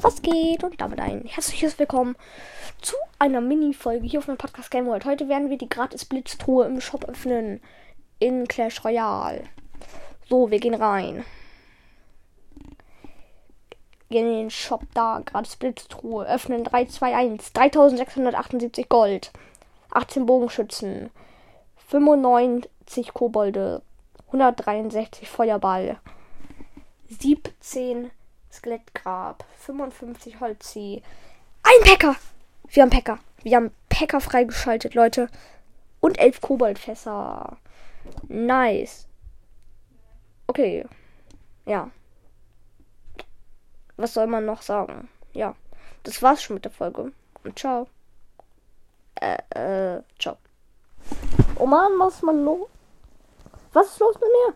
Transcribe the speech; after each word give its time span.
was 0.00 0.22
geht? 0.22 0.64
Und 0.64 0.80
damit 0.80 1.00
ein 1.00 1.22
herzliches 1.26 1.78
Willkommen 1.78 2.16
zu 2.80 2.96
einer 3.18 3.40
Mini-Folge 3.40 4.06
hier 4.06 4.20
auf 4.20 4.26
meinem 4.26 4.38
Podcast 4.38 4.70
Game 4.70 4.86
World. 4.86 5.04
Heute 5.04 5.28
werden 5.28 5.50
wir 5.50 5.58
die 5.58 5.68
gratis 5.68 6.04
Blitztruhe 6.04 6.64
im 6.66 6.80
Shop 6.80 7.04
öffnen. 7.04 7.60
In 8.18 8.48
Clash 8.48 8.84
Royale. 8.84 9.44
So, 10.28 10.50
wir 10.50 10.58
gehen 10.58 10.74
rein. 10.74 11.24
Gehen 14.08 14.26
in 14.26 14.38
den 14.38 14.50
Shop 14.50 14.82
da. 14.94 15.20
Gratis 15.24 15.56
Blitztruhe. 15.56 16.26
Öffnen 16.26 16.64
3, 16.64 16.86
2, 16.86 17.14
1. 17.14 17.52
3678 17.52 18.88
Gold. 18.88 19.32
18 19.90 20.24
Bogenschützen. 20.24 21.10
95 21.88 23.12
Kobolde. 23.12 23.82
163 24.28 25.28
Feuerball. 25.28 25.98
17 27.08 28.10
Skelettgrab, 28.52 29.44
55 29.58 30.40
Holzi. 30.40 31.02
Ein 31.62 31.84
Packer! 31.84 32.16
Wir 32.68 32.82
haben 32.82 32.90
Packer. 32.90 33.18
Wir 33.42 33.56
haben 33.56 33.70
Packer 33.88 34.20
freigeschaltet, 34.20 34.94
Leute. 34.94 35.28
Und 36.00 36.18
elf 36.18 36.40
Koboldfässer. 36.40 37.58
Nice. 38.28 39.06
Okay. 40.46 40.86
Ja. 41.66 41.90
Was 43.96 44.14
soll 44.14 44.26
man 44.26 44.44
noch 44.44 44.62
sagen? 44.62 45.08
Ja. 45.32 45.54
Das 46.04 46.22
war's 46.22 46.42
schon 46.42 46.54
mit 46.54 46.64
der 46.64 46.72
Folge. 46.72 47.12
Und 47.44 47.58
ciao. 47.58 47.88
Äh, 49.16 49.38
äh, 49.50 50.02
ciao. 50.18 50.36
Oh 51.56 51.66
Mann, 51.66 51.92
was 51.98 52.16
ist 52.16 52.22
man 52.22 52.44
los? 52.44 52.68
Was 53.72 53.88
ist 53.88 53.98
los 53.98 54.14
mit 54.14 54.22
mir? 54.22 54.54